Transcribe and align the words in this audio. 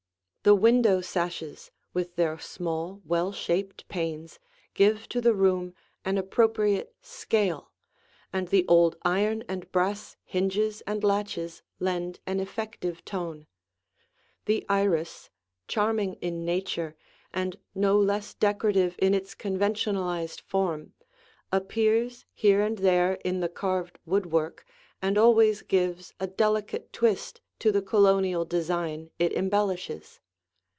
The 0.43 0.55
window 0.55 1.01
sashes, 1.01 1.69
with 1.93 2.15
their 2.15 2.39
small 2.39 2.99
well 3.05 3.31
shaped 3.31 3.87
panes, 3.89 4.39
give 4.73 5.07
to 5.09 5.21
the 5.21 5.35
room 5.35 5.75
an 6.03 6.17
appropriate 6.17 6.95
scale, 6.99 7.71
and 8.33 8.47
the 8.47 8.65
old 8.67 8.95
iron 9.03 9.43
and 9.47 9.71
brass 9.71 10.17
hinges 10.23 10.81
and 10.87 11.03
latches 11.03 11.61
lend 11.79 12.21
an 12.25 12.39
effective 12.39 13.05
tone. 13.05 13.45
The 14.45 14.65
iris, 14.67 15.29
charming 15.67 16.15
in 16.21 16.43
nature 16.43 16.95
and 17.31 17.55
no 17.75 17.99
less 17.99 18.33
decorative 18.33 18.95
in 18.97 19.13
its 19.13 19.35
conventionalized 19.35 20.41
form, 20.41 20.93
appears 21.51 22.25
here 22.33 22.61
and 22.61 22.79
there 22.79 23.13
in 23.23 23.41
the 23.41 23.47
carved 23.49 23.99
woodwork 24.07 24.65
and 25.03 25.19
always 25.19 25.61
gives 25.61 26.15
a 26.19 26.25
delicate 26.25 26.91
twist 26.91 27.41
to 27.59 27.71
the 27.71 27.83
Colonial 27.83 28.43
design 28.43 29.11
it 29.19 29.33
embellishes. 29.33 30.19